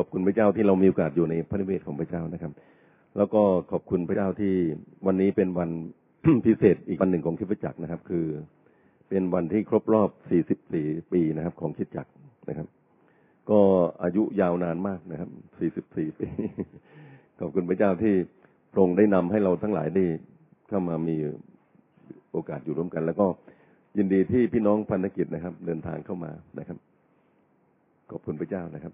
[0.00, 2.52] อบคุณพระเจ้าที่เรามีโอกาสอยู่ในพระนิเวศของพระเจ้านะครับ
[3.16, 4.54] แล้วก็ขอบคุณพระเจ้าที่
[5.06, 5.70] วันนี้เป็นวัน
[6.46, 8.24] พิเศษอีกวันหนึ่งของคริสตจักรนะครับ คือ
[9.08, 10.10] เป็นวันที่ครบรอบ
[10.60, 12.10] 44 ปีนะครับ ของคริสตจักร
[12.48, 12.68] นะครับ
[13.50, 13.60] ก็
[14.02, 15.28] อายุยาวนานมากนะครับ
[15.86, 16.28] 44 ปี
[17.40, 18.14] ขอบคุณพระเจ้าที่
[18.72, 20.04] พระองค์ได้นำให้เราทั้งหลายได้
[20.68, 21.16] เข้ามามี
[22.32, 23.26] โอกาสอยู่ร่วมกัน แล้วก็
[23.98, 26.78] ยินดีที่พี่น้องพันธกิจนะครับ เดินทางเข้ามานะครับ
[28.10, 28.92] ขอบคุณพระเจ้านะครับ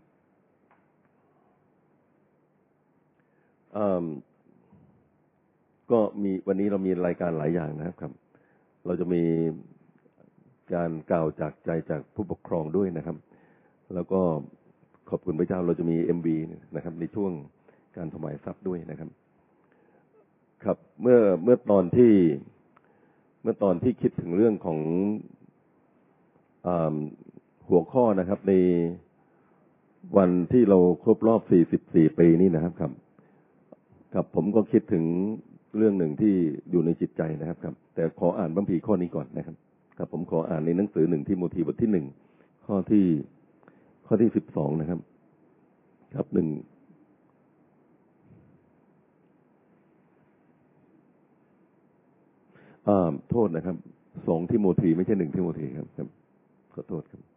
[5.91, 8.13] ก็มีวันนี้เรามีรายการหลายอย่างนะครับ
[8.87, 9.23] เราจะมี
[10.75, 13.17] การกล่าวจากใจจากผู้ปกครองด้วยนะครับ
[13.95, 14.21] แล้วก็
[15.11, 16.37] ขอบคุณพระเจ้าเราจะมีเอ็มบี
[16.77, 17.33] นะครับ ในช่วง
[17.97, 19.11] การถวายทรัพย์ด้วยนะครับ
[20.65, 22.13] ครับเมื่อเมื่อตอนที่
[23.43, 24.79] เมื่อตอนที่คิดถึงเรื่องของ
[26.67, 26.69] อ
[27.69, 28.53] หัวข้อนะครับ ใน
[30.17, 31.41] วันที่เราครบรอบ
[31.81, 32.93] 44 ปีนี่นะครับครับ
[34.19, 35.05] ครับ ผมก็คิดถึง
[35.77, 36.35] เรื่องหนึ่งที่
[36.71, 39.57] อยู่ในจิตใจนะครับครับ แต่ขออ่านบัมพีข้อนี้ก่อนนะครับ
[39.99, 42.07] ครับ ผมขออ่านในหนังสือหนึ่งที่โมทีบทที่หนึ่ง
[42.67, 43.05] ข้อที่
[44.07, 45.01] ข้อที่สิบสองนะครับ
[46.15, 46.49] ครับหนึ่ง
[52.89, 53.77] อ่าโทษนะครับ
[54.29, 56.09] สองที่โมทีไม่ใช่หนึ่งที่โมทีครับครับ
[56.75, 57.36] ขอโทษครับ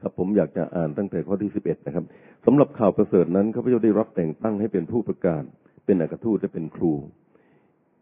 [0.00, 2.04] ครับผมอยากจะอ่านตั้งแต่ข้อที่สิบเอ็ดนะครับ
[2.46, 5.42] สำหรับข่าวประเสริฐนั้นข้าพเจ้าได้รับแต่งตั้งให้เป็นผู้ประกาศ
[5.84, 6.92] เป็นอักทูตและเป็นครู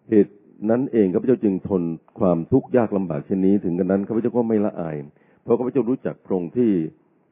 [0.08, 0.34] เหตุ
[0.70, 1.82] นั้นเองข้าพเจ้าจึงทน
[2.20, 4.96] ความทุกข์ยากลำบากเช่นนี้ ถึงกันนั้นข้าพเจ้าก็ไม่ละอาย
[5.42, 6.70] เพราะข้าพเจ้ารู้จักพระองค์ที่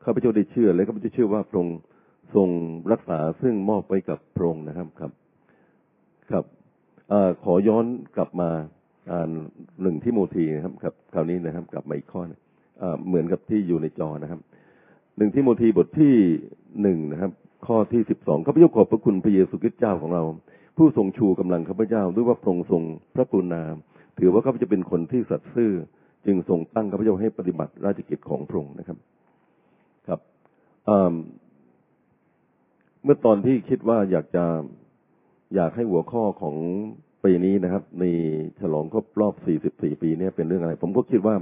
[0.04, 1.78] ข้าพเจ้าได้เชื่อ และข้าพเจ้าเชื่อว่าพระองค์
[2.34, 2.48] ทรง
[2.92, 5.10] รักษาซึ่งมอบไปกับพระองค์นะครับครับ
[6.30, 6.44] ครับ
[7.12, 7.84] อขอย้อน
[8.16, 8.50] กลับมา
[9.12, 9.30] อ่าน
[9.82, 12.22] หนึ่งที่โมทีนะครับครับ คราวนี้นะครับ กลับมาอีกข้อ
[13.06, 14.40] เหมือนกับที่อยู่ในจอนะครับ
[15.16, 16.14] หนึ่งที่โมทีบทที่
[16.82, 17.32] หนึ่งนะครับ
[17.66, 20.22] ข้อที่สิบสองข้าพเจ้าขอบพระคุณพระเยซูคริสต์เจ้าของเรา
[20.76, 22.82] ผู้ทรงชูกำลังข้าพเจ้าด้วยว่าพระองค์ทรง
[23.14, 23.62] พระกรุณา
[24.18, 25.72] ถือว่าข้าพเจ้าเป็นคนที่สัตย์ซื่อ
[26.26, 28.98] จึงทรงตั้งข้าพเจ้าให้ปฏิบัติราชกิจของพระองค์นะครับ
[30.08, 30.20] ครับ
[33.04, 34.44] เมื่อตอนที่คิดว่าอยากจะ
[35.54, 36.56] อยากให้หัวข้อของ
[37.24, 38.04] ปีนี้นะครับใน
[38.60, 39.34] ฉลองครบรอบ
[39.68, 41.36] 44 ปีเนี่ยเป็นเรื่องอะไร ผมก็คิดว่า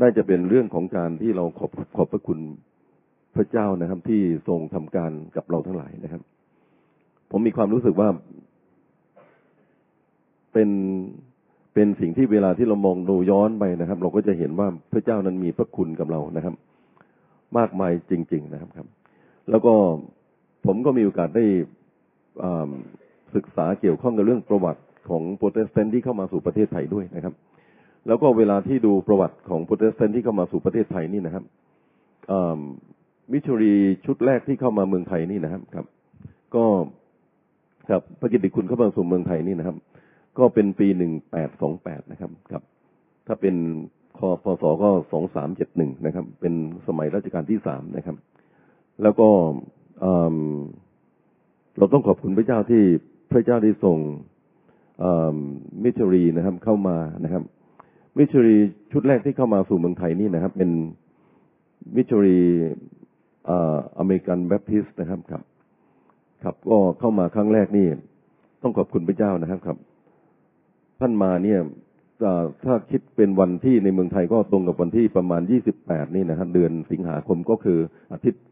[0.00, 2.40] น่าจะเป็นเรื่องของการที่เราขอบขอบพระคุณ
[3.36, 6.22] พระเจ้านะครับ ที่ทรงทำการกับเราทั้งหลายนะครับ
[7.30, 8.08] ผมมีความรู้สึกว่า
[10.52, 10.70] เป็น
[11.74, 16.54] เป็นสิ่งที่เวลาที่เรามองดูย้อนไปนะครับ เราก็จะเห็นว่าพระเจ้านั้นมีพระคุณกับเรานะครับ
[17.58, 18.88] มากมายจริง ๆ นะครับครับ
[19.50, 19.74] แล้วก็
[20.66, 21.44] ผมก็มีโอกาสได้
[23.34, 27.34] ศึกษาเกี่ยวข้องกับเรื่องประวัติของโปรเตสแตนต์ที่เข้ามาสู่ประเทศไทยด้วยนะครับ
[28.08, 31.44] แล้วก็เวลาที่ดูประวัติของโปรเตสแตนต์ที่เข้ามาสู่ประเทศไทยนี่นะครับ
[33.32, 33.74] มิชชันนารี
[34.06, 35.86] ชุดแรกที่เข้ามาเมืองไทยนี่นะครับครับ
[36.54, 36.64] ก็
[37.90, 39.76] ครับพระกิตติคุณเข้ามาสู่เมืองไทยนี่นะครับ
[40.38, 42.62] ก็เป็นปีหนึ่งแปดสองแปดนะครับครับ
[43.26, 43.54] ถ้าเป็น
[44.18, 46.54] คอพศก็สองสามเจ็ดหนึ่งนะครับ เป็น
[46.86, 48.16] สมัยรัชกาลที่สามนะครับ
[49.02, 49.28] แล้วก็
[51.78, 52.82] เราต้องขอบคุณพระเจ้าที่
[53.30, 53.98] พระเจ้าได้ส่ง
[55.82, 57.42] มิชรีนะครับ เข้ามานะครับ
[58.16, 58.56] มิชรี
[58.92, 60.70] ชุดแรกที่เข้ามาสู่เมืองไทยนี่นะครับ เป็น
[61.96, 62.38] มิชรี
[63.98, 65.42] อเมริกันแบปทิสต์นะครับครับ
[66.44, 67.86] ครับก็เข้ามาครั้งแรกนี่
[68.62, 69.76] ต้องขอบคุณพระเจ้านะครับครับ
[71.00, 71.60] ท่านมาเนี่ย
[72.64, 77.78] ถ้าคิดเป็นวันที่ในเมืองไทยก็ตรงกับวันที่ประมาณยี่สิบแปดนี่นะครับ เดือนสิงหาคมก็คือ
[78.12, 78.42] อาทิตย์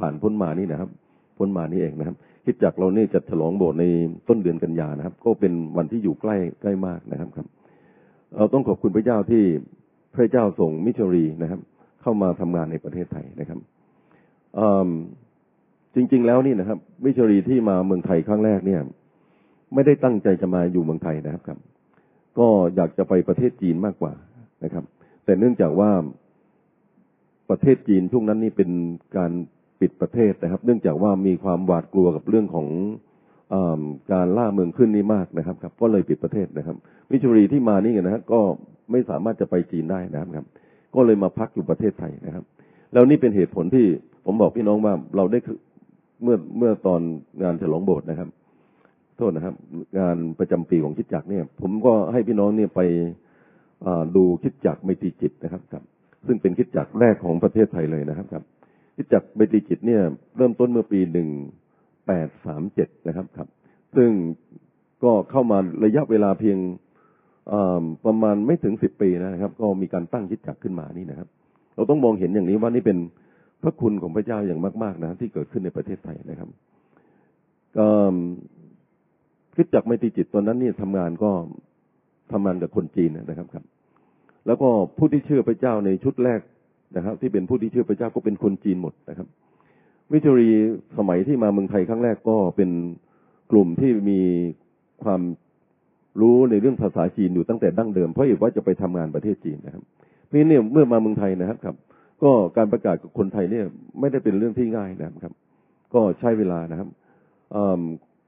[0.00, 0.90] ผ่านพ้นมานี่นะครับ
[1.38, 3.84] พ้นมานี่เองนะครับ คิดจากเราเนี่ยจะฉลองโบสถ์ใน
[4.28, 7.46] ต้นเดือนกันยานะครับ ก็เป็นวันที่อยู่ใกล้ใกล้มากนะครับครับ
[8.36, 9.44] เราต้องขอบคุณพระเจ้าที่
[10.14, 11.60] พระเจ้าส่งมิชลีนะครับ
[12.02, 13.58] เข้ามาทำงานในประเทศไทยนะครับ
[15.94, 18.80] จริง ๆ แล้วนี่นะครับ มิชลีที่มาเมืองไทยครั้งแรกเนี่ย
[19.74, 21.58] ไม่ได้ตั้งใจจะมาอยู่เมืองไทยนะครับครับ
[22.38, 24.12] ก็อยากจะไปประเทศจีนมากกว่า
[24.64, 24.84] นะครับ
[25.24, 25.90] แต่เนื่องจากว่า
[27.50, 28.70] ประเทศจีนช่วงนั้นนี่เป็น
[29.16, 29.32] การ
[29.80, 32.66] ปิดประเทศนะครับ เนื่องจากว่ามีความหวาดกลัวกับเรื่องของ
[34.12, 36.76] การล่าเมืองขึ้นนี่มากนะครับครับ ก็เลยปิดประเทศนะครับ
[37.10, 38.40] มิชรีที่มานี่นะฮะก็
[38.90, 40.46] ไม่สามารถจะไปจีนได้นะครับ
[40.94, 42.44] ก็เลยมาพักอยู่ประเทศไทยนะครับ
[42.92, 43.86] แล้วนี่เป็นเหตุผลที่
[44.26, 45.38] ผมบอกพี่น้องว่าเราได้
[46.22, 47.00] เมื่อเมื่อตอน
[47.42, 48.28] งานฉลองโบสถ์นะครับ
[49.16, 49.54] โทษนะครับ
[49.98, 52.80] งานประจำปีของคิดจักเนี่ย ผมก็ให้พี่น้องเนี่ยไป
[54.16, 55.82] ดูคิดจักไม่ตีจิตนะครับครับ
[56.26, 58.42] ซึ่งเป็นคิดจักแรกของประเทศไทยเลยนะครับครับ
[58.96, 60.02] คิดจักเบติจิตเนี่ย
[60.36, 61.28] เริ่มต้นเมื่อปีหนึ่ง
[62.06, 63.48] แปดสามเจ็ดนะครับครับ
[63.96, 64.10] ซึ่ง
[65.04, 66.58] ก็เข้ามาระยะเวลาเพียง
[68.06, 71.28] ประมาณไม่ถึงสิบปีนะครับ ก็มีการตั้งคิดจักขึ้นมานี่นะครับ
[71.74, 72.98] เราต้องมองเห็นอย่างนี้ว่านี่เป็น
[73.62, 76.48] พระคุณของพระเจ้าอย่างมาก ๆ นะ ที่เกิดขึ้นในประเทศไทยนะครับ
[77.76, 77.86] ก็
[79.56, 81.30] คิดจักไม่ตรีจิตตอนนั้นนี่ทำงานก็
[82.32, 83.64] ทำงานกับคนจีนนะครับครับ
[84.46, 84.68] แล้วก็
[84.98, 86.40] ผู้ที่เชื่อพระเจ้าในชุดแรก
[86.96, 89.28] นะครับ ที่เป็นผู้ที่เชื่อพระเจ้าก็เป็นคนจีนหมดนะครับ
[90.12, 90.48] มิชรี
[90.98, 92.70] สมัยที่มาเมืองไทยครั้งแรกก็เป็น
[93.50, 94.20] กลุ่มที่มี
[95.04, 95.22] ความ
[96.20, 99.82] รู้ในเรื่องภาษาจีนอยู่ตั้งแต่ดั้งเดิม เพราะเหตุว่าจะไปทำงานประเทศจีนนะครับ
[100.26, 101.76] เพราะนั้นเนี่ยเมื่อมาเมืองไทยนะครับครับ
[102.22, 103.64] ก็การประกาศกับคนไทยเนี่ย
[104.00, 105.32] ไม่ได้เป็นเรื่องที่ง่ายนะครับ
[105.94, 106.88] ก็ใช้เวลานะครับ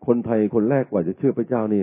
[0.06, 1.82] คนไทยคนแรกกว่าจะเชื่อพระเจ้านี่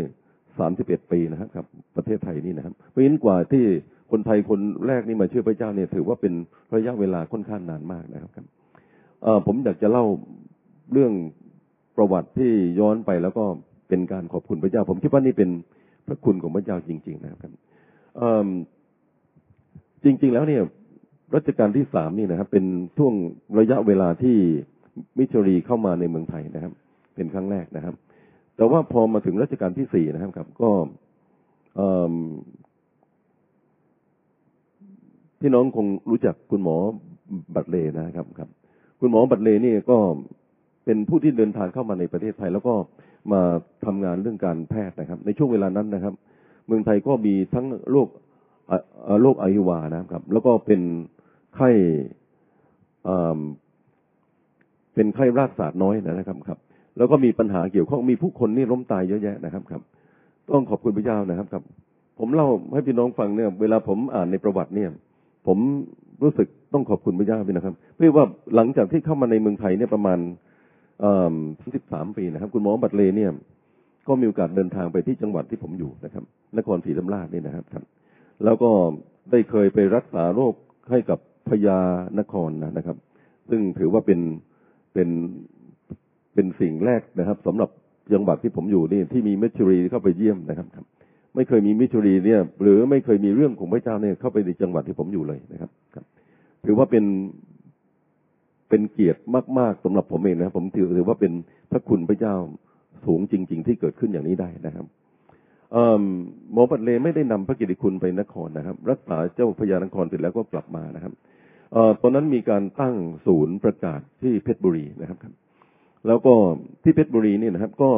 [0.60, 1.66] สามสิบเอ็ดปีนะครับครับ
[1.96, 3.64] ประเทศไทยนี่นะครับ เพราะฉะนั้นกว่าที่
[4.12, 6.34] คนไทยคนแรกนี่มาเชื่อพระเจ้าเนี่ยถือว่าเป็น
[6.76, 8.46] ระยะเวลาค่อนข้างนานมากนะครับครับ
[9.24, 10.06] เออผมอยากจะเล่า
[10.94, 11.14] เรื่อง
[11.96, 13.44] ประวัติที่ย้อนไปแล้วก็
[13.90, 15.50] เป็นการขอบคุณพระเจ้า ผมคิดว่านี่เป็น
[16.08, 17.52] พระคุณของพระเจ้าจริง ๆ นะครับ
[20.04, 20.62] จริง ๆ แล้วเนี่ย
[21.36, 22.66] รัชกาลที่สามนี่นะครับ เป็น
[22.98, 23.14] ช่วง
[23.60, 24.38] ระยะเวลาที่
[25.18, 26.74] มิชรีเข้ามาในเมืองไทยนะครับ
[27.16, 27.96] เป็นครั้งแรกนะครับ
[28.58, 30.70] แต่ว่าพอมาถึงรัชกาลที่สี่นะครับครับ ก็
[35.40, 36.78] พี่น้องคงรู้จักคุณหมอ
[37.56, 38.50] บัตเลนะครับครับ
[39.04, 39.98] คุณหมอบัตเลนี่ก็
[40.86, 42.74] เป็นผู้ที่เดินทางเข้ามาในประเทศไทย แล้วก็
[43.32, 43.42] มา
[43.86, 46.14] ทำงานเรื่องการแพทย์นะครับ ในช่วงเวลานั้นนะครับ
[46.68, 48.08] เมืองไทยก็มีทั้งโรค
[48.72, 48.80] อะ
[49.22, 50.82] โรคอายุวานะครับ แล้วก็เป็น
[51.56, 51.70] ไข้
[54.94, 56.60] เป็นไข้รากศาสตร์น้อยนะครับครับ
[56.98, 59.82] แล้วก็มีปัญหาเกี่ยวข้องมีผู้คนนี่ล้มตายเยอะแยะนะครับครับ
[60.52, 61.64] ต้องขอบคุณพระเจ้านะครับครับ
[62.20, 64.90] ผมเล่าให้พี่น้องฟังเนี่ย เวลาผมอ่านในประวัติเนี่ย
[65.48, 65.58] ผม
[66.24, 68.26] รู้สึกต้องขอบคุณพระเจ้าด้วยนะครับเพราะว่า
[68.56, 70.20] หลังจากที่เข้ามาในเมืองไทยเนี่ยประมาณ
[71.76, 73.32] สิบสามปีนะครับ คุณหมอบัตเลเนี่ย
[74.08, 76.24] ก็มีโอกาสเดินทางไปที่จังหวัดที่ผมอยู่นะครับ
[76.58, 77.84] นครศรีธรรมราชนี่นะครับครับ
[78.44, 78.72] แล้วก็
[79.32, 80.54] ได้เคยไปรักษาโรค
[80.92, 81.20] ให้กับ
[81.50, 81.80] พญา
[82.20, 82.98] นครนะครับ
[83.50, 84.20] ซึ่งถือว่าเป็น
[84.94, 85.10] เป็น
[86.34, 87.70] เป็นสิ่งแรกนะครับสำหรับ
[88.14, 90.86] จังหวัดที่ผมอยู่นี่ที่มีเมชชันนารีเข้าไปเยี่ยมนะครับครับ
[91.36, 96.06] ไม่เคยมีมิชชันนารีเนี่ย หรือไม่เคยมีเรื่องของพระเจ้าเนี่ยเข้าไปในจังหวัดที่ผมอยู่เลยนะครับครับ
[96.66, 97.06] ถือว่าเป็น
[98.70, 99.22] เป็นเกียรติ
[99.60, 101.34] มากๆสำหรับผมเองนะผมถือถือว่าเป็น
[101.72, 102.36] พระคุณพระเจ้า
[103.06, 104.86] สูงจริง ๆ ที่เกิดขึ้นอย่างนี้ได้นะครับ
[106.54, 111.14] หมอปัตเลไม่ได้นำพระกิตติคุณไปนครนะครับ รักษาเจ้าพญานครเสร็จแล้วก็กลับมานะครับ
[111.76, 112.96] อตอนนั้นมีการตั้ง
[113.28, 115.34] ศูนย์ประกาศที่เพชรบุรีนะครับครับ
[116.08, 116.34] แล้วก็
[116.84, 117.90] ที่เพชรบุรีนี่นะครับ ก็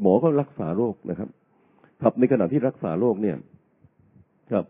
[0.00, 1.28] หมอก็รักษาโรคนะครับ
[2.02, 3.36] ครับในขณะที่รักษาโรคเนี่ย
[4.52, 4.64] ครับ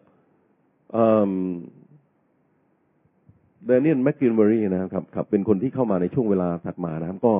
[3.64, 7.34] เดนเนียนแมคกินเบอรี่นะครับครับ เป็นคนที่เข้ามาในช่วงเวลาถัดมานะครับ ก็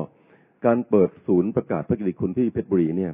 [0.67, 3.13] การเปิดศูนย์ประกาศพระกิติคุณที่เพชรบุรีเนี่ย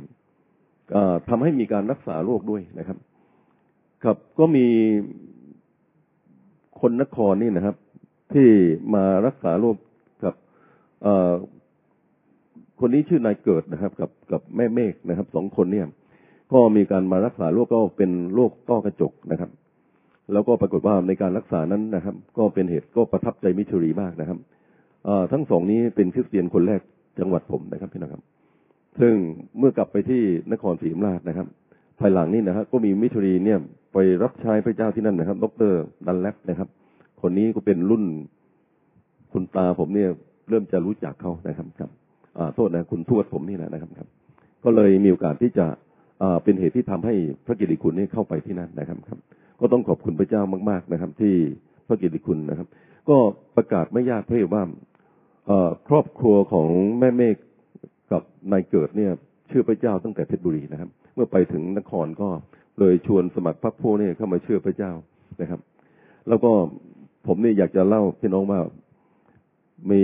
[1.28, 2.98] ทำให้มีการรักษาโรคด้วยนะครับ
[4.04, 4.66] ครับก็มี
[6.80, 7.76] คนนครนี่นะครับ
[8.34, 8.48] ที่
[8.94, 9.76] มารักษาโรค
[10.24, 10.34] กับ
[12.80, 15.86] คนนี้ชื่อนายเกิดนะครับ กับกับแม่เมฆนะครับสองคนเนี่ย
[16.52, 19.50] ก็มีการมารักษาโรคก็เป็นโรคต้อกระจกนะครับ
[20.32, 24.38] แล้วก็ปรากฏว่าในการรักษานั้นนะครับ ก็เป็นเหตุก็ประทับใจมิชรีมากนะครับ
[25.32, 26.80] ทั้งสองนี้เป็นคริสเตียนคนแรก
[27.18, 28.22] จังหวัดผมนะครับพี่น้องครับ
[29.00, 29.14] ซึ่ง
[29.58, 30.22] เมื่อกลับไปที่
[30.52, 31.46] นครศรีธรรมราชนะครับ
[32.00, 33.58] ภายหลังนี้นะครับก็มีมิชรีเนี่ย
[33.92, 35.72] ไปรับใช้พระเจ้าที่นั่นนะครับ ดร
[36.06, 36.68] ดันแลบนะครับ
[37.22, 38.04] คนนี้ก็เป็นรุ่น
[39.32, 40.10] คุณตาผมเนี่ย
[40.48, 41.90] เริ่มจะรู้จักเขานะครับครับ
[42.38, 44.08] อ่าโทษนะคุณทวดผมนี่แหละนะครับครับ
[44.64, 45.66] ก็เลยมีโอกาสที่จะ
[46.44, 47.14] เป็นเหตุที่ทำให้
[47.46, 49.18] พระกิติคุณนี่เข้าไปที่นั่นนะครับครับ
[49.60, 51.34] ก็ต้องขอบคุณพระเจ้ามาก ๆนะครับ ที่
[51.86, 52.68] พระกิตติคุณนะครับ
[53.08, 53.16] ก็
[53.56, 54.62] ประกาศไม่ยากเพื่อว่า
[55.88, 56.68] ครอบครัวของ
[56.98, 57.36] แม่เมฆ
[58.12, 59.12] กับนายเกิดเนี่ย
[59.48, 62.28] เชื่อพระเจ้าตั้งแต่เพชรบุรีนะครับ เมื่อไปถึงนครก็
[62.80, 64.92] เลยชวนสมัครพรรคพวกนี่เข้ามาเชื่อพระเจ้า
[65.40, 65.60] นะครับ
[66.28, 66.52] แล้วก็
[67.26, 68.60] ผมเนี่ยอยากจะเล่าพี่น้องว่า
[69.90, 70.02] มี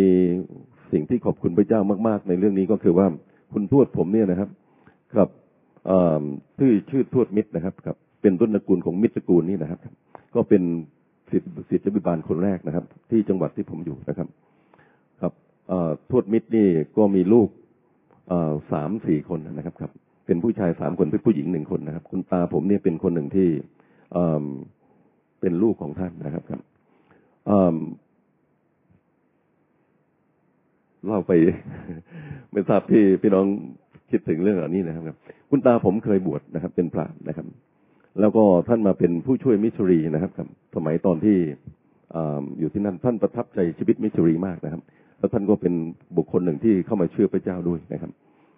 [0.93, 3.07] สิ่งที่ขอบคุณพระเจ้ามาก ๆ ในเรื่องนี้ก็คือว่า
[3.53, 4.51] คุณทวดผมเนี่ยนะครับ
[5.17, 5.29] กับ
[6.59, 9.81] ชื่อชื่อทวดมิตรนะครับครับ เป็นต้นตระกูลของมิตรตระกูลนี่นะครับ
[10.35, 10.63] ก็เป็น
[11.31, 14.29] สิทธิสิทธิบิบาลคนแรกนะครับ ที่จังหวัดที่ผมอยู่นะครับ
[15.21, 15.33] ครับ
[16.11, 17.49] ทวดมิตรนี่ก็มีลูก
[18.73, 19.91] สามสี่คนนะครับครับ
[20.27, 23.49] เป็นผู้ชายสามคนเป็นผู้หญิงหนึ่งคนนะครับ คุณตาผมเนี่ยเป็นคนหนึ่งที่
[25.41, 26.61] เป็นลูกของท่านนะครับครับ
[31.07, 31.33] เล่าไป
[32.53, 33.47] ไม่ทราบพี่พี่น้อง
[34.13, 35.17] คิดถึงเรื่องเหล่านี้นะครับ
[35.51, 37.47] คุณตาผมเคยบวชนะครับ เป็นพระนะครับ
[38.21, 40.31] แล้วก็ท่านมาเป็นผู้ช่วยมิชรีนะครับ
[40.77, 41.37] สมัยตอนที่
[42.59, 44.83] อยู่ที่นั่นท่านประทับใจชีวิตมิชรีมากนะครับ
[45.19, 45.75] แล้วท่านก็เป็น
[46.17, 48.11] บุคคลหนึ่งที่เข้ามาเชื่อพระเจ้าด้วยนะครับ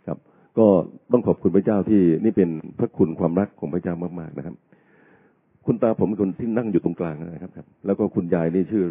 [0.07, 0.19] ครับ
[0.59, 0.67] ก็
[1.13, 4.55] ต้องขอบคุณพระเจ้าที่นี่เป็นพระคุณความรักของพระเจ้ามากๆนะครับ
[5.67, 8.85] คุณตาผมเป็นคนที่นั่งอยู่ตรงกลางนะครับครับ แล้วก็คุณยายนี่ชื่อ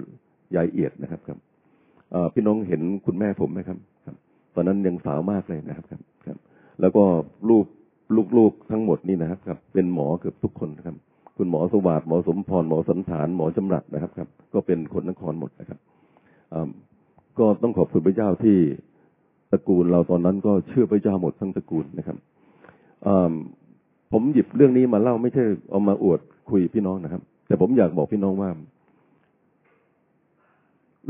[0.55, 1.37] ยายเอียดนะครับครับ
[2.33, 4.15] พี่น้องเห็นคุณแม่ผมไหมครับครับ
[4.55, 6.01] ตอนนั้นยังสาวมากเลยนะครับครับ
[6.81, 7.03] แล้วก็
[7.49, 7.65] ลูก
[8.37, 10.95] ลูกๆทั้งหมดนี่นะครับครับ เป็นหมอเกือบทุกคนนะครับ
[11.37, 15.79] คุณหมอสวัสดิ์หมอสมพรหมอสันฐานหมอจำรัดนะครับครับ ก็เป็นคนนครหมดนะครับ
[16.53, 16.69] อ่า
[17.39, 18.57] ก็ต้องขอบคุณพระเจ้าที่
[19.51, 22.17] ตระกูลเราตอนนั้นก็เชื่อพระเจ้าหมดทั้งตระกูลนะครับ
[23.07, 23.33] อ่า
[24.11, 28.49] ผมหยิบเรื่องนี้มาเล่าไม่ใช่เอามาอวดคุยพี่น้องนะครับ แต่ผมอยากบอกพี่น้องว่า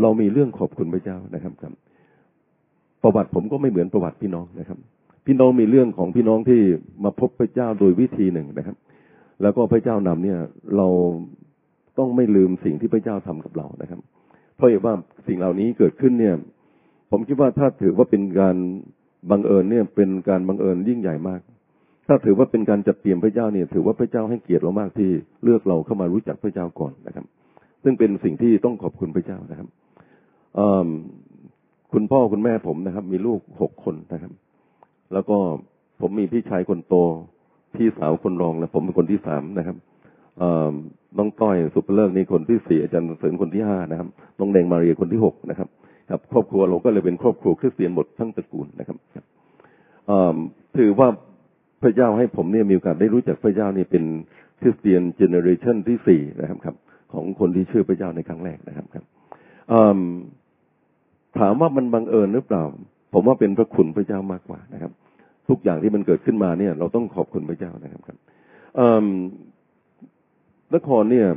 [0.01, 1.73] เรามีเรื่องขอบคุณพระเจ้านะครับครับ
[3.03, 4.77] ประวัติผมก็ไม่เหมือนประวัติพี่น้องนะครับ
[5.25, 6.61] พี่น้องมีเรื่องของพี่น้องที่
[7.03, 8.77] มาพบพระเจ้าโดยวิธีหนึ่งนะครับ
[9.41, 10.39] แล้วก็พระเจ้านำเนี่ย
[10.77, 10.87] เรา
[11.99, 13.99] ต้องไม่ลืมสิ่งที่พระเจ้าทำกับเรานะครับ
[14.55, 14.93] เพราะว่า
[15.27, 16.35] สิ่งเหล่านี้เกิดขึ้นเนี่ย
[17.11, 18.55] ผมคิดว่าถ้าถือว่าเป็นการ
[19.31, 21.41] บังเอิญเนี่ยเป็นการบังเอิญยิ่งใหญ่มาก
[22.07, 25.09] ถ้าถือว่าเป็นการจัดเตรียมพระเจ้าเนี่ย ถือว่าพระเจ้าให้เกียรติเรามากที่
[25.43, 27.25] เลือกเราเข้ามารู้จักพระเจ้าก่อนนะครับ
[27.83, 29.67] ซึ่งเป็นสิ่งที่ต้องขอบคุณพระเจ้านะครับ
[31.93, 34.31] คุณพ่อคุณแม่ผมนะครับ มีลูกหกคนนะครับ
[35.13, 35.37] แล้วก็
[36.01, 36.95] ผมมีพี่ชายคนโต
[37.75, 39.77] พี่สาวคนรองและผมเป็นคนที่สามนะครับ
[41.17, 44.07] น้องต้อยสุภเลิกนี่คนที่สี่อาจารย์เสริญคนที่ห้านะครับ
[44.39, 45.69] น้องแดงมาเรียคนที่หกนะครับ
[46.09, 48.97] ครับครอบครัวเราก็เลยเป็นครอบครัวคริสเตียนหมดทั้งตระกูลนะครับ
[50.77, 51.07] ถือว่า
[51.83, 54.03] พระเจ้าให้ผมเนี่ยมีโอกาสได้รู้จักพระเจ้านี่เป็น
[54.61, 56.75] คริสเตียน generation ที่สี่นะครับครับ
[57.13, 59.03] ของคนที่เชื่อพระเจ้าในครั้งแรกนะครับครับ
[61.39, 62.63] ถามว่ามันบังเอิญหรือเปล่า
[63.13, 64.91] ผมว่าเป็นพระคุณพระเจ้ามากกว่านะครับ
[65.49, 68.17] ทุกอย่างที่มันเกิดขึ้นมาเนี่ย เราต้องขอบคุณพระเจ้านะครับครับ
[70.73, 71.27] นครเนี่ย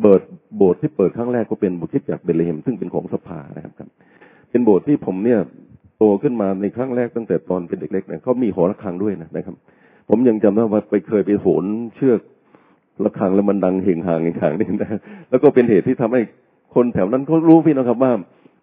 [0.00, 0.22] เปิด
[0.56, 3.88] โบสถ์ที่เปิดครั้งแรกก็เป็นโบสถ์คริสตจักรเบธเลเฮมซึ่งเป็นของสภานะครับครับ
[4.50, 5.40] เป็นโบสถ์ที่ผมเนี่ย
[5.98, 9.54] โตขึ้นมาในครั้งแรกตั้งแต่ตอนเป็นเด็กๆเนี่ยเขามีหอระฆังด้วยนะนะครับ
[10.10, 11.64] ผมยังจำได้ว่าไปเคยไปโหน
[11.96, 12.20] เชือก
[13.04, 16.22] ระฆังแล้วมันดังเฮงหางเฮงหางนี่นะแล้วก็เป็นเหตุที่ทำให้
[16.74, 18.12] คนแถวนั้นเขารู้พี่นะครับว่า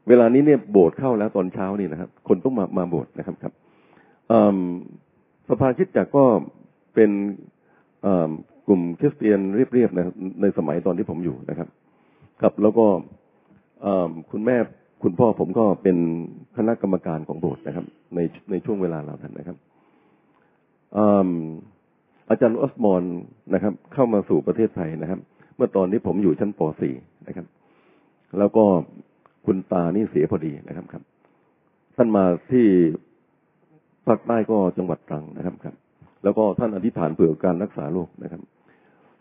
[0.10, 3.54] เวลานี้เนี่ยโบสถ์เข้าแล้วตอนเช้านี่นะครับ คนต้องมามาโบสถ์นะครับครับ
[5.50, 6.26] สภาคิดจักรก็
[6.94, 7.12] เป็น
[8.68, 11.68] กลุ่มคริสเตียนเรียบๆนะในสมัยตอนที่ผมอยู่นะครับ
[12.42, 12.86] ครับแล้วก็
[14.32, 14.58] คุณแม่
[15.04, 15.98] คุณพ่อผมก็เป็น
[16.58, 17.86] คณะกรรมการของโบสถ์นะครับ
[18.16, 18.20] ใน
[18.52, 19.58] ในช่วงเวลาเหล่านั้นนะครับ
[20.98, 21.32] อืม
[22.30, 23.04] อาจารย์ออสมอน
[23.54, 25.20] นะครับ เข้ามาสู่ประเทศไทยนะครับ
[25.56, 26.62] เมื่อตอนนี้ผมอยู่ชั้นป
[26.94, 27.46] .4 นะครับ
[28.40, 28.66] แล้วก็
[29.46, 31.04] คุณตานี่เสียพอดีนะครับครับ
[31.96, 32.66] ท่านมาที่
[34.08, 35.76] ภาคใต้ก็จังหวัดตรังนะครับครับ
[36.24, 38.42] แล้วก็ท่านอธิษฐานเผื่อการรักษาโรคนะครับ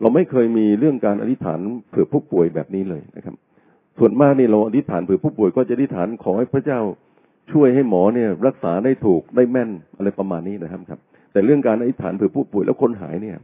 [0.01, 1.61] เราไม่เคยมีเรื่องการอธิษฐาน
[1.91, 3.35] เผื่อผู้ป่วยแบบนี้เลยนะครับ
[3.99, 6.81] ส่วนมากนี่เราอธิษฐานเผื่อผู้ป่วยก็จะอธิษฐานขอให้พระเจ้า
[7.53, 11.01] ช่วยให้หมอเนี่ย รักษาได้ถูกได้แม่นอะไรประมาณนี้นะครับครับ
[11.33, 13.37] แต่เรื่องการอธิษฐานเผื่อผู้ป่วยแล้วคนหายเนี่ย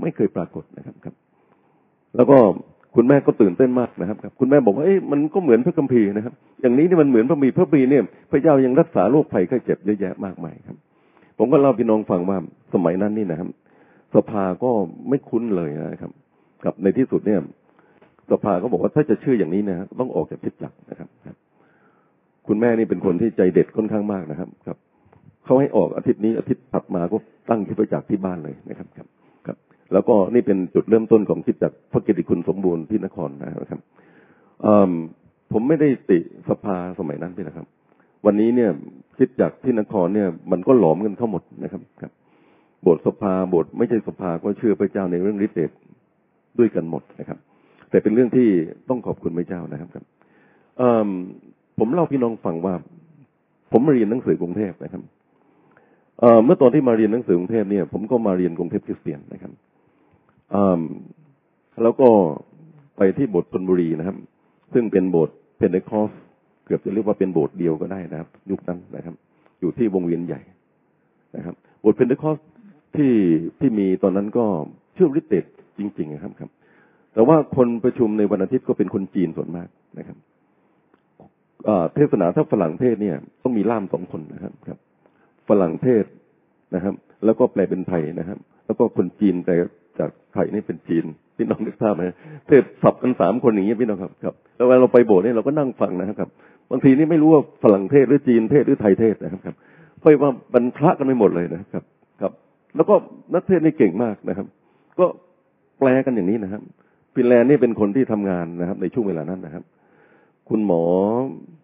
[0.00, 1.14] ไม่เคยปรากฏนะครับครับ
[2.16, 2.38] แล้วก็
[2.96, 10.76] คุณแม่ก็ตื่นเต้นมากนะครับครับคุณแม่บอกว่าเอ๊ะมันก็เหมือนพระคัมภีร์นะครับ อย่างนี้นี่มันเหมือนพระมีพระปีเนี่ย พระเจ้ายังรักษาโรคภัยไข้เจ็บเยอะแยะมากมายครับ
[11.38, 12.38] ผมก็เล่าพี่น้องฟังว่า
[12.74, 13.48] สมัยนั้นนี่นะครับ
[14.14, 14.70] สภาก็
[15.08, 16.10] ไม่คุ้นเลยนะครับ
[16.64, 17.40] กับในที่สุดเนี่ย
[18.30, 21.08] สภาก็บอกว่าถ้าจะชื่ออย่างนี้นะต้องออกจากพิจักรนะครับ
[22.48, 24.78] คุณแม่นี่เป็นคนที่ใจเด็ดค่อนข้างมากนะครับ ครับ
[25.44, 27.16] เขาให้ออกอาทิตย์นี้อาทิตย์ถัดมาก็
[27.50, 29.06] ตั้งคิดประจักษ์ที่บ้านเลยนะครับครับ
[29.92, 33.80] แล้วก็นี่เป็นจุดเริ่มต้นของคิดจักพระเกติคุณสมบูรณ์ที่นครนะครับ
[35.52, 37.66] ผมไม่ได้ติสภาสมัยนั้นพี่นะครับ
[38.26, 38.70] วันนี้เนี่ย
[39.18, 42.12] คิดจักที่นครเนี่ย มันก็หลอมกันเข้าหมดนะครับครับ
[42.86, 45.70] บสถ์สภาบสถ์ไม่ใช่สภาก็เชื่อพระเจ้าในเรื่องฤทธิ์เดช
[46.58, 47.38] ด้วยกันหมดนะครับ
[47.90, 48.48] แต่เป็นเรื่องที่
[48.88, 50.04] ต้องขอบคุณพระเจ้านะครับครับ
[51.78, 52.74] ผมเล่าพี่น้องฟังว่า
[53.72, 55.02] ผมมาเรียนหนังสือกรุงเทพนะครับ
[56.44, 59.52] เมื่อตอนที่มาเรียนหนังสือกรุงเทพเนี่ย ผมก็มาเรียนกรุงเทพคริสเตียนนะครับ
[61.82, 62.08] แล้วก็
[62.96, 64.16] ไปที่โบสถ์ธนบุรีนะครับ
[64.74, 66.10] ซึ่งเป็นโบสถ์เพนเทคอส
[66.64, 69.14] เกือบจะเรียกว่าเป็นโบสถ์เดียวก็ได้นะครับ ยุคนั้นนะครับ
[69.60, 70.40] อยู่ที่วงเวียนใหญ่
[71.36, 72.38] นะครับโบสถ์เพนเทคอส
[72.96, 73.12] ที่
[73.60, 74.44] ที่มีตอนนั้นก็
[74.94, 75.44] เชื่อฤทธิ์เดช
[75.78, 76.50] จริง ๆ นะครับครับ
[77.14, 79.68] แต่ว่าคนประชุมในวันอาทิตย์ก็เป็นคนจีนส่วนมาก
[79.98, 80.16] นะครับ
[81.94, 84.78] เทศนาถ้าฝรั่งเทศเนี่ย ต้องมีล่ามสองคนนะครับครับ
[85.48, 86.04] ฝรั่งเทศ
[86.74, 86.94] นะครับ
[87.24, 89.54] แล้วก็แปลเป็นไทยนะครับ แล้วก็คนจีนแต่
[89.98, 91.04] จากไทยนี่เป็นจีน
[91.36, 92.02] พี่น้องนึกภาพไหม
[92.46, 96.28] เทศสับกันสามคนอย่างนี้พี่น้องครับครับแล้วเวลาเราไปโบสถ์เนี่ยเราก็นั่งฟังนะครับ
[96.70, 99.56] บางทีนี่ไม่รู้ว่าฝรั่งเทศหรือจีนเทศหรือไทยเทศนะครับครับ
[99.98, 101.84] เพราะว่าบรรพระกันไม่หมดเลยนะครับ
[102.20, 102.32] ครับ
[102.76, 102.94] แล้วก็
[103.34, 104.46] นักเทศนี่เก่งมากนะครับ
[104.98, 105.06] ก็
[105.78, 106.62] แปลกันอย่างนี้นะครับ
[107.14, 109.64] ฟินแลนด์นี่เป็นคนที่ทำงานนะครับ ในช่วงเวลานั้นนะครับ
[110.48, 110.82] คุณหมอ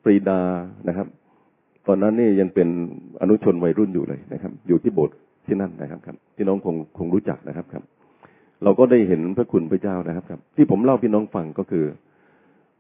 [0.05, 0.41] ปรีดา
[0.89, 1.07] นะครับ
[1.89, 2.69] ตอนนั้นนี่ยังเป็น
[3.21, 7.83] อนุชนวัยรุ่นอยู่เลยนะครับ อยู่ที่โบสถ์ที่นั่นนะครับครับพี่น้องคงคงรู้จักนะครับครับ
[8.65, 11.85] เราก็ได้เห็นพระคุณพระเจ้านะครับครับ ที่ผมเล่าพี่น้องฟังก็คือ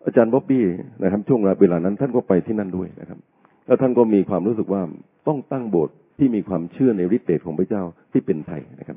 [0.04, 0.64] อาจารย์บ๊อบบี้
[1.02, 3.18] นะครับ ช่วงเวลานั้นท่านก็ไปที่นั่นด้วยนะครับ
[3.66, 4.82] แล้วท่านก็มีความรู้สึกว่า
[5.28, 7.82] ต้องตั้งโบสถ์ที่มีความเชื่อในฤทธิ์เดชของพระเจ้า
[8.12, 8.96] ที่เป็นไทยนะครับ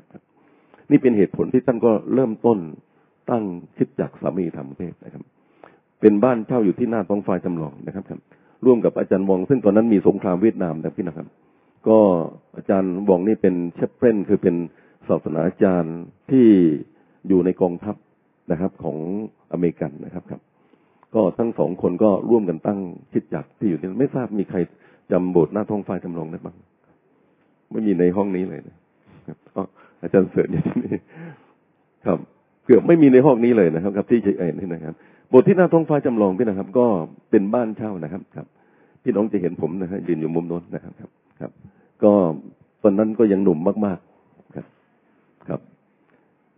[0.90, 2.58] นี่เป็นเหตุผลที่ท่านก็เริ่มต้น
[3.30, 3.44] ตั้ง
[3.76, 5.22] คิดจักสามีธรรมเทพนะครับ
[6.00, 8.20] เป็นบ้านเช่าอยู่ที่หน้าท้องฟ้าจำลองนะครับครับ
[8.64, 11.28] ร่วมกับอาจารย์วองซึ่งตอนนั้นมีสงครามเวียดนามนะพี่น้องครับ
[11.88, 11.98] ก็
[12.56, 14.54] อาจารย์วองนี่เป็น chaplain คือเป็น
[15.08, 16.46] ศาสนาจารย์ที่
[17.28, 17.96] อยู่ในกองทัพ
[18.52, 18.98] นะครับ ของ
[19.52, 20.40] อเมริกันนะครับครับ
[21.14, 22.78] ก็ทั้งสองคนก็ร่วมกันตั้ง
[23.12, 24.58] คริสตจักรที่อยู่ที่ไม่ทราบมีใคร
[25.12, 26.56] จำโบสถ์หน้าท้องฟ้าจำลองได้บ้าง
[27.70, 28.76] ไม่มีในห้องนี้เลยนะ
[29.26, 29.60] ครับก็
[30.02, 30.96] อาจารย์เสริญอยู่ที่นี่
[32.06, 32.18] ครับ
[32.66, 34.94] เกือบไม่มีในห้องนี้เลยนะครับครับ ที่เอ็นี่นะครับ
[35.32, 36.86] บสถ์ที่หน้าท้องฟ้าจำลองพี่นะครับ ก็
[37.30, 38.46] เป็นบ้านเช่านะครับครับ
[39.02, 40.92] พี่น้องจะเห็นผมนะฮะยืนอยู่มุมโน้นนะครับ
[41.40, 41.50] ครับ
[42.02, 42.12] ก็
[42.82, 44.13] ตอนนั้นก็ยังหนุ่มมากๆ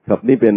[0.08, 0.56] ครับนี่เป็น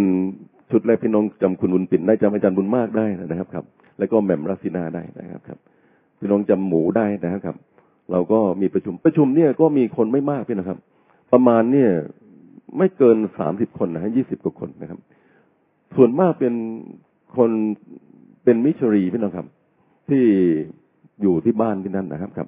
[0.72, 3.65] ชุดแรกพี่น้องจำคุณบุญปิ่นได้จำอาจารย์บุญมากได้นะครับครับ
[4.00, 5.58] แล้วก็แหม่มรัศินาได้นะครับครับ
[6.20, 7.56] พี่น้องจำหมูได้นะครับ
[8.12, 10.77] เราก็มีประชุมประชุมเนี่ยก็มีคนไม่มากพี่นะครับ
[11.34, 11.89] ประมาณเนี่ย
[12.77, 15.00] ไม่เกินสามสิบคนนะฮะยี่สิบกว่าคนนะครับ
[15.96, 16.53] ส่วนมากเป็น
[17.38, 17.51] คน
[18.44, 19.48] เป็นมิชรีพี่น้องครับ
[20.10, 20.24] ที่
[21.22, 22.48] อยู่ที่บ้านที่นั่นนะครับครับ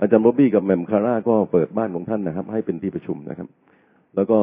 [0.00, 3.48] อาจารย์โรบี้กับแมมคาร่าก็เปิดบ้านของท่านนะครับ ให้เป็นที่ประชุมนะครับ
[4.16, 4.38] แล้วก็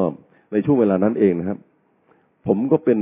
[0.51, 1.57] ในช่วงเวลานั้นเองนะครับ
[2.47, 2.99] ผมก็เป็น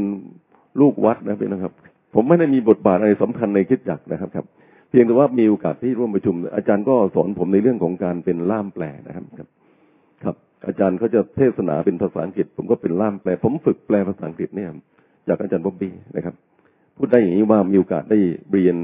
[0.82, 1.74] ลูกวัดนะพี่นะครับ
[2.16, 4.46] ผมไม่ได้มีบทบาทอะไรสำคัญในคิดจักนะครับครับ
[4.90, 9.48] เพียงแต่ว่ามีโอกาสที่ร่วมประชุม อาจารย์ก็สอนผมในเรื่องของการเป็นล่ามแปลนะครับครับ
[10.24, 10.36] ครับ
[10.68, 14.70] อาจารย์เขาจะเทศนาเป็นภาษาอังกฤษ ผมก็เป็นล่ามแปล ผมฝึกแปลภาษาอังกฤษเนี่ย
[15.28, 16.36] จากอาจารย์บ๊อบบี้นะครับ
[16.98, 18.20] พูดได้อย่างนี้ว่ามีโอกาสได้
[18.52, 18.78] เรียน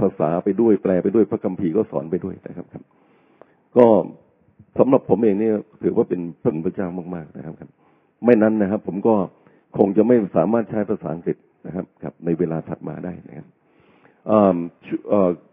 [0.00, 2.82] ภาษาไปด้วยแปลไปด้วยพระคัมภีร์ก็สอนไปด้วยนะครับครับ
[3.76, 3.86] ก็
[4.78, 7.70] สำหรับผมเองเนี่ยถือว่าเป็นพระคุณพระเจ้ามากๆนะครับครับ
[8.24, 9.14] ไม่นั้นนะครับ ผมก็
[9.76, 13.46] คงจะไม่สามารถใช้ภาษาอังกฤษนะครับครับ ในเวลาถัดมาได้นะครับ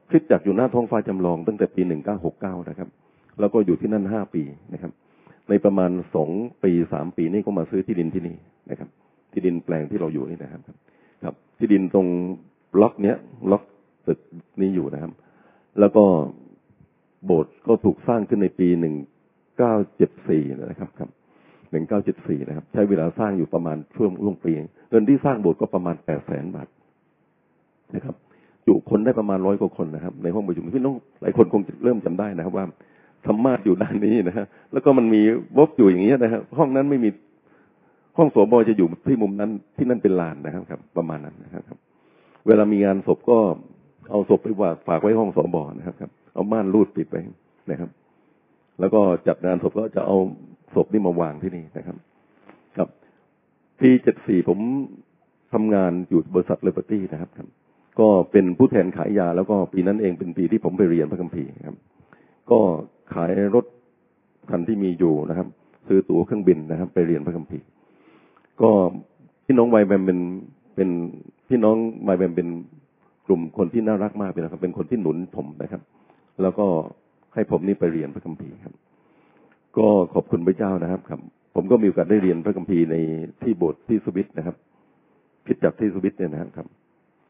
[0.10, 1.82] คริสจักรอยู่หน้าท้องฟ้าจำลองตั้งแต่ปี
[2.25, 2.90] 1969 นะครับ
[3.40, 4.92] แล้วก็อยู่ที่นั่น 5 ปีนะครับ
[5.50, 5.92] ในประมาณ
[6.28, 8.36] 2 ปี 3 ปีนี่ก็มาซื้อที่ดินที่นี่
[8.70, 8.90] นะครับ
[9.34, 10.62] ที่ดินแปลงที่เราอยู่นี่นะครับ
[11.24, 12.08] ครับ ที่ดินตรง
[12.82, 13.18] ล็อกเนี้ย
[13.51, 13.64] ล็อก
[14.08, 14.20] ตึก
[14.62, 15.12] นี้อยู่นะครับ
[15.80, 16.04] แล้วก็
[17.25, 21.10] โบสถ์ก็ถูกสร้างขึ้นในปี 1974 นะครับครับ
[21.83, 24.51] 1974นะครับ ใช้เวลาสร้างอยู่ประมาณช่วงช่วงปี
[24.90, 26.68] เงินที่สร้างโบสถ์ก็ประมาณ800,000บาท
[27.96, 28.16] นะครับ
[28.68, 32.66] จุคนได้ประมาณร้อยกว่าคนนะครับ ในห้องประชุมพี่น้องหลายคนคงเริ่มจำได้นะครับ ว่า
[33.25, 35.22] ธรรมาสอยู่ด้านนี้นะฮะแล้วก็มันมี
[35.57, 37.09] วบอยู่อย่างนี้ยนะครับห้องนั้นไม่มี
[38.18, 41.77] ห้องสวบจะอยู่ที่มุมนั้นที่นั่นเป็นลานนะครับครับ ประมาณนั้นนะครับ
[42.48, 43.40] เวลามีงานศพก็
[44.09, 47.16] เอาศพไปวางฝากไว้ห้องสวบนะครับครับ เอาม่านรูดปิดไป
[47.72, 47.90] นะครับ
[48.79, 50.18] แล้วก็จัดงานศพก็จะเอา
[50.74, 51.98] ศพนี่มาวางที่นี่นะครับ
[52.78, 52.90] ครับ
[53.80, 54.60] ปีเจ็ดสี่ผม
[55.54, 57.48] ทำงานอยู่บริษัทเลเบอร์ตี้นะครับครับ
[58.00, 61.78] ก็เป็นผู้แทนขายยา แล้วก็ปีนั้นเองเป็นปีที่ผมไปเรียนพระคัมภีร์ครับ
[62.51, 62.60] ก็
[63.14, 63.66] ขายรถ
[64.50, 65.48] คันที่มีอยู่นะครับ
[65.88, 67.66] ซื้อตั๋วเครื่องบินนะครับ ไปเรียนพระคัมภีร์
[68.62, 68.70] ก็
[69.46, 70.20] พี่น้องไวแบมเป็น
[70.75, 70.90] เป็น
[71.50, 72.48] พี่น้องไวแบมเป็น
[73.28, 75.82] กลุ่มคนที่น่ารักมากเลยนะครับ เป็นคนที่หนุนผมนะครับ
[76.42, 76.66] แล้วก็
[77.34, 78.74] ให้ผมนี่ไปเรียนพระคัมภีร์ครับ
[79.77, 81.20] ก็ขอบคุณพระเจ้านะครับครับ
[81.55, 82.96] ผมก็มีโอกาสได้เรียนพระคัมภีร์ใน
[83.42, 84.55] ที่โบสถ์ที่สวิตนะครับ
[85.48, 86.68] คิดจากที่สวิตเนี่ยนะครับ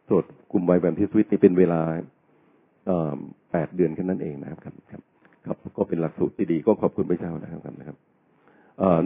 [0.07, 1.81] โทษกลุ่มไวแบมที่สวิตนี่เป็นเวลา
[3.51, 5.01] แปดเดือนแค่นั้นเองนะครับครับครับ
[5.45, 7.97] ครับก็เป็นหลักสูตรที่ดีก็ขอบคุณพระเจ้านะครับนะครับ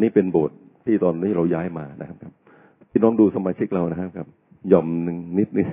[0.02, 2.34] นี่เป็นโบสถ์ที่ตอนนี้เราย้ายมานะครับครับ
[2.92, 4.28] พี่น้องดูสมาชิกเรานะครับครับ
[4.72, 5.68] ย่อมหนึ่งนิดนิด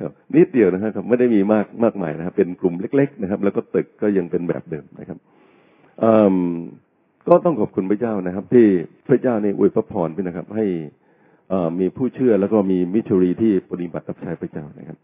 [0.00, 5.18] ครับนิดเดียวนะครับ ไม่ได้มีมากมากมายนะครับ เป็นกลุ่มเล็ก ๆ นะครับ แล้วก็ตึกก็ยังเป็นแบบเดิมนะครับ
[7.28, 8.66] ก็ต้องขอบคุณพระเจ้านะครับ ที่
[9.06, 10.66] พระเจ้าได้อวยพระพรพี่น้องครับ ให้
[11.78, 14.98] มีผู้เชื่อแล้วก็มี ministry ที่ปฏิบัติรับใช้พระเจ้านะครับ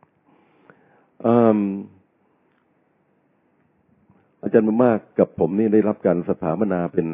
[4.42, 7.06] อาจารย์มากกับผมนี่ได้รับการสถาปนาเป็น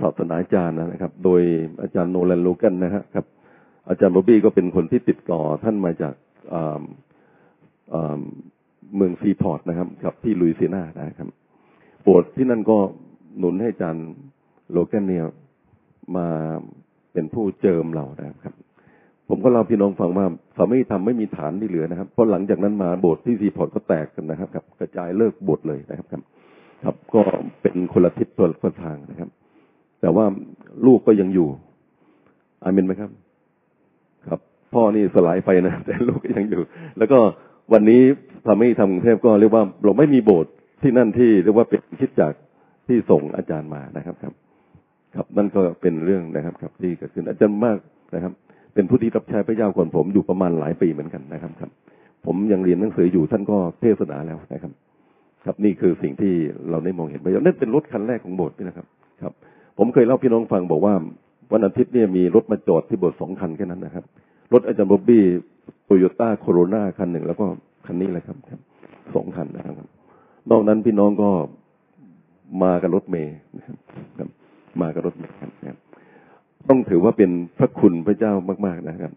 [0.00, 1.42] ศาสนาจารย์นะครับ โดย
[1.82, 3.26] อาจารย์โนแลนโลกันนะครับ
[3.88, 6.14] อาจารย์บอบบี้ก็เป็นคนที่ติดต่อท่านมาจาก
[8.96, 11.28] เมืองชรีฟพอร์ตนะครับ กับที่ลุยเซียนานะครับ
[12.02, 12.78] โบสถ์ที่นั่นก็
[13.38, 14.06] หนุนให้อาจารย์
[14.72, 15.24] โลแกนเนี่ย
[16.16, 16.26] มา
[17.12, 18.54] เป็นผู้เจิมเรานะครับ
[19.28, 26.22] ผมก็เล่าพี่น้องฟังว่าสามีทำไม่มีฐานที่เหลือนะครับ เพราะหลังจากนั้นมาโบสถ์ที่ซีพอร์ตก็แตกกันนะครับครับกระจายเลิกโบสถ์เลยนะครับครับ
[26.84, 27.22] ครับก็
[27.62, 29.28] เป็นคนละทิศคนละทางนะครับ
[30.00, 30.24] แต่ว่า
[30.86, 31.48] ลูกก็ยังอยู่
[32.64, 33.10] อามินไหมครับ
[34.26, 34.40] ครับ
[34.74, 36.62] พ่อนี่สลายไปนะแต่ลูกก็ยังอยู่
[36.98, 37.18] แล้วก็
[37.72, 38.00] วันนี้
[38.46, 40.52] ทำให้ทำกรุงเทพก็เรียกว่าเราไม่มีโบสถ์
[40.82, 42.32] ที่นั่นที่เรียกว่าเป็นคิดจาก
[42.86, 44.32] ที่ส่งอาจารย์มานะครับครับ
[45.14, 47.78] ครับนั่นก็เป็นเรื่องนะครับครับที่เกิดขึ้นอาจารย์มาก
[48.14, 48.32] นะครับ
[48.74, 51.70] เป็นผู้ที่รับใช้พระเจ้าก่อนผมอยู่ประมาณหลายปีเหมือนกันนะครับครับ
[52.26, 54.72] ผมยังเรียนหนังสืออยู่ท่านก็เทศนาแล้วนะครับ
[55.44, 56.32] ครับนี่คือสิ่งที่
[56.70, 58.86] เราได้มองเห็นไปนั่นเป็นรถคันแรกของโบสถ์นี่นะครับ
[59.22, 59.32] ครับ
[59.78, 60.94] ผมเคยเล่าพี่น้องฟังบอกว่า
[61.52, 64.04] วันอาทิตย์เนี่ยมีรถมาจอดที่โบสถ์สองคันแค่นั้นนะครับ
[64.52, 65.24] รถอาจารย์บ๊อบบี้
[65.84, 67.46] โตโยต้าโคโรนาคันหนึ่งแล้วก็
[67.86, 68.60] คันนี้แหละครับครับ
[69.14, 69.88] สองคันนะครับ
[70.50, 71.30] นอกนั้นพี่น้องก็
[72.62, 74.28] มากับรถเมย์นะครับ
[74.82, 75.76] มากับรถเมย์ครับ
[76.68, 78.32] ต้องถือว่าเป็นพระคุณพระเจ้า
[78.66, 79.12] มาก ๆนะครับ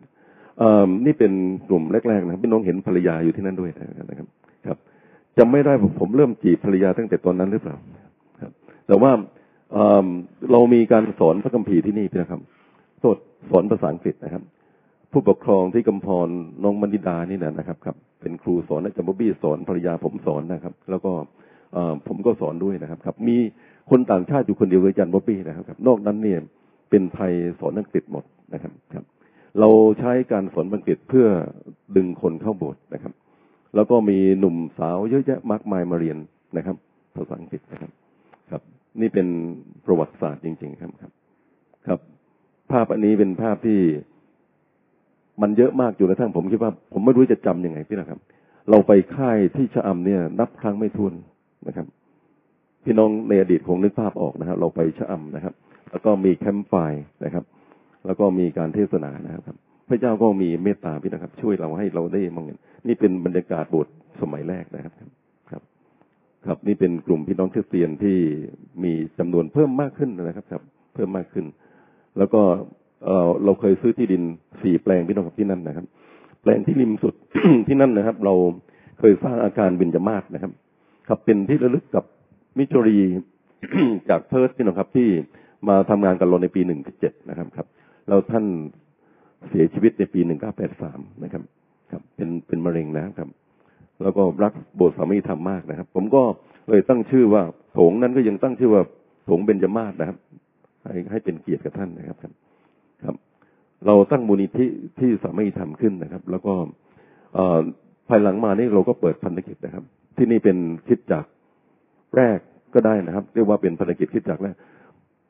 [1.06, 1.32] นี่เป็น
[1.68, 3.72] กลุ่มแรกๆนะพี่น้องเห็นภรรยาอยู่ที่นั่นด้วย
[4.10, 4.28] นะครับ
[4.68, 4.78] ครับ
[5.38, 7.76] จำไม่ได้ผมเริ่มจีบภรรยาตั้งแต่ตอนนั้นหรือเปล่า
[8.42, 8.52] ครับ
[8.88, 9.12] แต่ว่า
[10.52, 12.42] เรามีการสอนพระคัมภีร์ที่นี่พี่นะครับ
[13.00, 13.18] โทษ
[13.50, 14.44] สอนภาษาอังกฤษนะครับ
[15.14, 16.30] ผู้ปกครองที่กำพร
[16.64, 21.12] น้องมณิดานี่นะนะครับครับ เป็นครูสอนอาจารย์บ๊อบบี้สอนภรรยาผมสอนนะครับ แล้วก็
[22.08, 23.38] ผมก็สอนด้วยนะครับครับ มี
[23.90, 26.40] คนต่างชาติอยู่คนเดียวคืออาจารย์บ๊อบบี้นะครับครับ นอกนั้นเนี่ย
[26.90, 28.24] เป็นไทยสอนอังกฤษหมด
[28.54, 29.06] นะครับครับ
[29.60, 31.28] เราใช้การสอนอังกฤษเพื่อ
[31.96, 33.14] ดึงคนเข้าโบสถ์นะครับ
[33.76, 36.18] แล้วก็มีหนุ่มสาวเยอะแยะมากมายมาเรียน
[36.58, 36.76] นะครับ
[37.16, 37.92] ภาษาอังกฤษนะครับ
[38.52, 38.62] ครับ
[39.02, 39.28] นี่เป็น
[39.86, 41.12] ประวัติศาสตร์จริง ๆ ครับครับ
[41.88, 42.00] ครับ
[42.72, 43.80] ภาพอันนี้เป็นภาพที่
[45.44, 48.20] มันเยอะมากอยู่ในทั้งผมคิดว่า ผมไม่รู้จะจำยังไงพี่นะครับ
[48.70, 51.14] เราไปค่ายที่ชะอำเนี่ย นับครั้งไม่ถ้วน
[51.68, 51.88] นะครับ
[52.86, 55.54] พี่น้องในอดีตคงนึกภาพออกนะครับ เราไปชะอำนะครับ
[55.92, 56.74] แล้วก็มีแคมป์ไฟ
[57.26, 57.44] นะครับ
[58.06, 59.56] แล้วก็มีการเทศนานะครับ
[59.88, 64.94] พระเจ้าก็มีเมตตาพี่นะครับ ช่วยเราให้เราได้มองเห็นนี่เป็นบรรยากาศโบสถ์สมัยแรกนะครับ
[65.52, 65.62] ครับ
[66.46, 68.18] ครับนี่เป็นกลุ่มพี่น้องคริสเตียนที่
[68.84, 71.46] มีจำนวนเพิ่มมากขึ้นนะครับครับ เพิ่มมากขึ้น
[72.18, 72.42] แล้วก็
[73.04, 74.24] เออเราเคยซื้อที่ดิน
[74.62, 75.86] สี่แปลงพี่น้องกับที่นั่นนะครับ
[76.42, 77.14] แปลงที่ริมสุด
[77.68, 78.34] ที่นั่นนะครับ เรา
[79.00, 80.52] เคยสร้างอาคารเบญจมาศนะครับ
[81.08, 82.04] ครับเป็นที่ระลึกกับ
[82.58, 83.00] มิชรี
[84.10, 85.08] จากเพิร์ธพี่น้องครับที่
[85.68, 87.68] มาทำงานกับเราในปีหนึ่งเจ็ดนะครับครับ
[88.08, 88.46] แล้วท่าน
[89.50, 91.44] เสียชีวิตในปีหนึ่งเก้าแปดสามนะครับ
[91.92, 93.30] ครับ เป็นเป็นมะเร็งนะครับ
[94.02, 96.24] แล้วก็รักโบสถ์สามีธรรมมากนะครับ ผมก็
[96.70, 98.82] เลยตั้งชื่อว่าโถงนั้นก็ยังตั้งชื่อว่า
[99.26, 100.18] โถงเบญจมาศนะครับ
[100.84, 102.18] ให้ให้เป็นเกียรติกับท่านนะครับ
[103.06, 103.16] ครับ
[103.86, 104.66] เราตั้งมูลนิธิ
[105.00, 106.54] ที่สามีธรรมขึ้นนะครับ แล้วก็
[108.08, 109.84] ภายหลังมานี่เราก็เปิดพันธกิจนะครับ
[110.18, 111.26] ที่นี่เป็นคิดจาก
[112.18, 112.38] แรก
[112.74, 114.56] ก็ได้นะครับ เรียกว่าเป็นพันธกิจคิดจากแรก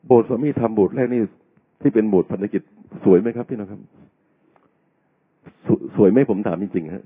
[0.06, 1.22] โบสถ์สามีธรรมโบสถ์แรกนี่
[1.82, 2.62] ที่เป็นโบสถ์พันธกิจ
[3.04, 3.80] สวยไหมครับพี่น้องครับ
[5.66, 7.04] สวสวยไหมผมถามจริงๆฮะ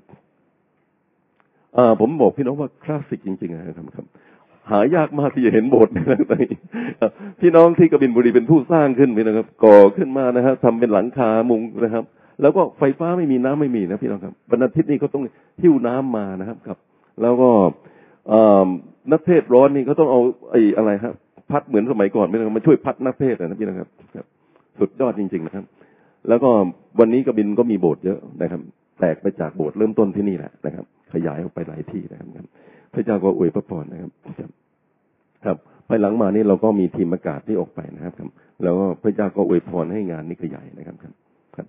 [2.00, 4.06] ผมบอกพี่น้องว่าคลาสสิกจริงๆนะครับ
[4.70, 5.98] หายากมากที่จะเห็นโบสถ์ใน
[6.30, 6.52] ตอนนี้
[7.40, 12.04] พี่น้องที่กบินบุรีเป็นผู้สร้างขึ้นพี่นะครับ ก่อขึ้นมานะครับทำเป็นหลังคามุงนะครับ
[12.42, 15.22] แล้วก็ไฟฟ้าไม่มีน้ำไม่มีนะพี่น้องครับบรรณาทิตย์นี่เขาต้อง
[15.62, 16.78] หิ้วน้ำมานะครับครับ
[17.22, 17.50] แล้วก็
[19.12, 21.14] นักเทศร้อนนี่เขาต้องเอาไอ้อะไรครับ
[21.50, 24.26] พัดเหมือนสมัยก่อนพี่นะครับมาช่วยพัดนักเทศนะพี่นะครับครับ
[24.78, 25.64] สุดยอดจริง ๆ นะครับ
[26.28, 26.50] แล้วก็
[27.00, 28.60] วันนี้กบินก็มีโบสถ์เยอะนะครับ
[29.00, 32.28] แตกไปจากโบสถ์เริ่มต้นที่นี่แหละนะครับ ขยายออกไปหลายที่นะครับ
[32.94, 34.12] พระเจ้าก็อวยพระพรนะครับ
[35.44, 35.56] ครับ
[35.88, 38.28] ภายหลังมานี่เราก็มีทีมอากาศที่ออกไปนะครับครับ
[38.62, 41.12] แล้วก็พระเจ้าก็อวยพรให้งานนี้ขยายนะครับครับ
[41.56, 41.66] ครับ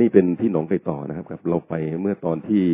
[0.00, 2.64] นี่เป็นที่หนองไก่ต่อนะครับครับ เราไปเมื่อตอนที่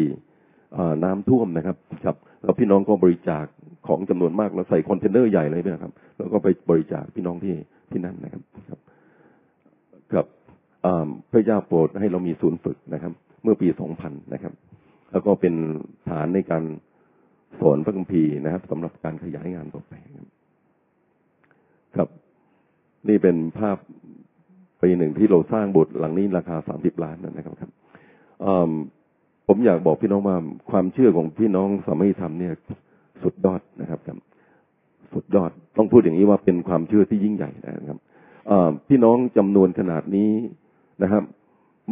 [1.04, 3.44] น้ำท่วมนะครับครับแล้วพี่น้องก็บริจาค
[3.86, 7.54] ของจำนวนมากเราใส่คอนเทนเนอร์ใหญ่เลยนะครับ แล้วก็ไปบริจาคพี่น้องที่
[7.90, 8.78] ที่นั่นนะครับครับ
[10.14, 10.26] กับ
[11.30, 13.12] พระเจ้าโปรดให้เรามีศูนย์ฝึกนะครับ
[13.42, 13.68] เมื่อปี
[14.00, 14.52] 2000นะครับ
[15.12, 15.54] แล้วก็เป็น
[16.08, 16.64] ฐานในการ
[17.62, 20.26] สอนพระคัมภีร์นะครับสำหรับการขยายงานต่อไปครับ
[21.96, 22.08] ครับ
[23.08, 23.76] นี่เป็นภาพ
[24.82, 27.70] ปีหนึ่งที่เราสร้างโบสถ์หลังนี้ราคา30ล้านนะครับครับ
[29.46, 30.36] ผมอยากบอกพี่น้องว่า
[30.70, 32.52] ความเชื่อของพี่น้องสามัยธรรมเนี่ย
[33.22, 34.18] สุดยอดนะครับครับ
[35.12, 37.98] สุดยอดต้องพูดอย่างนี้ว่าเป็นความเชื่อที่ยิ่งใหญ่นะครับ
[38.88, 40.32] พี่น้องจำนวนขนาดนี้
[41.02, 41.22] นะครับ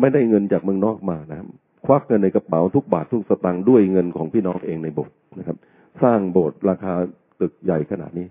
[0.01, 1.49] ไม่ได้เงินจากเมืองนอกมานะครับ
[1.91, 5.57] วักเงินในกระเป๋าทุกบาททุกสตางค์ด้วยเงินของพี่น้องเองในโบสถ์นะครับ
[6.03, 6.93] สร้างโบสถ์ราคา
[7.41, 8.27] ตึกใหญ่ขนาดนี้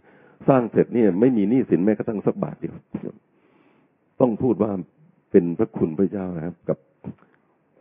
[0.47, 2.75] สร้างเสร็จเนี่ยไม่มีหนี้สินแม้กระทั่งสักบาทเดียว
[4.21, 4.71] ต้องพูดว่า
[5.31, 6.77] เป็นพระคุณพระเจ้านะครับ กับ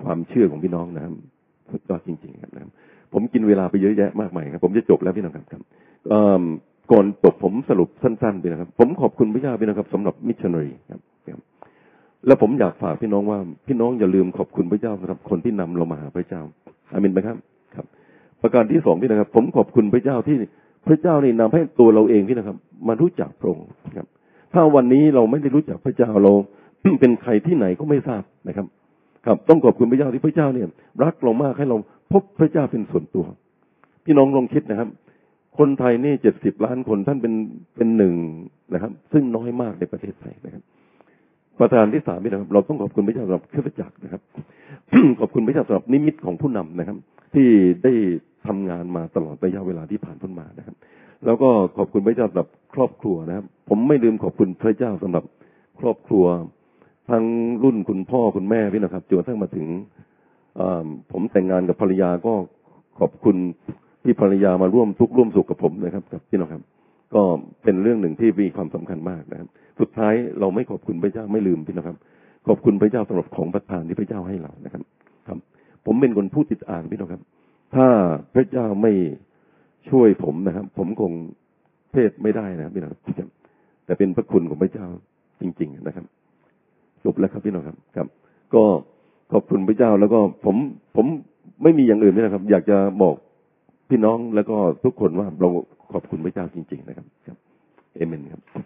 [0.03, 1.13] ความเชื่อของพี่น้องนะครับ
[1.71, 2.71] สุดยอดจริงๆครับนะครับ
[3.13, 5.63] ผมกินเวลาไปเยอะแยะมากมายครับ ผมจะจบแล้วพี่น้องครับครับ
[6.93, 11.01] ก่อนจบผมสรุปสั้นๆไปนะครับ ผมขอบคุณพระเจ้าพี่นะครับสำหรับมิชชันนารีครับ
[12.27, 16.43] แล้วผมอยากฝากพี่น้องว่า พี่น้องอย่าลืมขอบคุณพระเจ้าสำหรับคนที่นำเรามาหาพระเจ้า
[16.93, 17.37] อามินไหมครับ
[17.75, 17.87] ครับ
[18.43, 20.37] ประการที่สองพี่นะครับ ผมขอบคุณพระเจ้าที่
[20.87, 22.57] พระเจ้านี่นำให้ตัวเราเองพี่นะครับ
[22.89, 23.65] มารู้จักพระองค์
[23.97, 24.07] ครับ
[24.53, 26.33] ถ้าวันนี้เราไม่ได้รู้จักพระเจ้าเรา
[27.01, 28.67] เป็นใครที่ไหนก็ไม่ทราบนะครับ
[29.27, 30.67] ครับ ต้องขอบคุณพระเจ้าที่พระเจ้าเนี่ย
[31.05, 31.77] รักเรามากให้เรา
[32.13, 33.25] พบพระเจ้าเป็นส่วนตัว
[34.05, 34.89] พี่น้องลองคิดนะครับ
[35.59, 37.35] คนไทยนี่เจ็ดสิบล้านคนท่านเป็น
[37.77, 38.15] เป็นหนึ่ง
[38.75, 40.63] นะครับ ซึ่งน้อยมากในประเทศไทยนะครับ
[41.59, 44.23] ประการที่สามนี่นะครับ เราต้องขอบคุณพระเจ้าสำหรับเคริสตจักรนะครับ
[45.21, 46.97] ขอบคุณพระเจ้าสำหรับนิมิตของผู้นำนะครับ
[47.35, 47.49] ที่
[47.85, 47.93] ได้
[48.47, 50.77] ทำงานมาตลอดระยะเวลาที่ผ่านพ้นมานะครับ
[51.27, 55.25] แล้วก็ขอบคุณพระเจ้าสำหรับครอบครัวนะครับ ผมไม่ลืมขอบคุณพระเจ้าสำหรับ
[55.81, 56.25] ครอบครัว
[57.11, 57.25] ทั้ง
[57.65, 59.67] รุ่นคุณพ่อคุณแม่พี่นะครับจนกระทั่งมาถึง
[61.13, 62.35] ผมแต่งงานกับภรรยาก็
[63.01, 63.37] ขอบคุณ
[64.05, 66.63] ที่ภรรยามาร่วมทุกข์ร่วมสุขกับผมนะครับกับพี่น้องครับ
[67.15, 67.23] ก็
[67.65, 69.49] เป็นเรื่องหนึ่งที่มีความสำคัญมากนะครับ
[69.81, 71.97] สุดท้ายเราไม่ขอบคุณพระเจ้าไม่ลืมพี่น้องครับ
[72.49, 74.83] ขอบคุณพระเจ้าสำหรับของประทานที่พระเจ้าให้เรานะครับ
[75.29, 75.39] ครับ
[75.87, 77.23] ผมเป็นคนพูดติดอ่านพี่น้องครับ
[77.75, 77.87] ถ้า
[78.35, 78.93] พระเจ้าไม่
[79.91, 81.13] ช่วยผมนะครับ ผมคง
[81.93, 83.31] เทศไม่ได้นะครับพี่น้องครับ
[83.85, 84.87] แต่เป็นพระคุณของพระเจ้า
[85.41, 86.05] จริง ๆ นะครับ
[87.05, 88.07] จบแล้วครับพี่น้องครับ ครับ
[88.55, 88.63] ก็
[89.33, 90.57] ขอบคุณพระเจ้าแล้วก็ผม
[90.97, 91.07] ผม
[91.63, 93.15] ไม่มีอย่างอื่นนี่นะครับ อยากจะบอก
[93.91, 95.49] พี่น้องแล้วก็ทุกคนว่าเรา
[95.93, 97.39] ขอบคุณพระเจ้าจริง ๆ นะครับครับ
[97.95, 98.65] เอเมนครับ